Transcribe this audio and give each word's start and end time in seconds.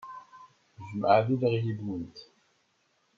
Jjmeɣ 0.85 1.09
ad 1.17 1.27
iliɣ 1.33 1.53
yid-went. 1.63 2.17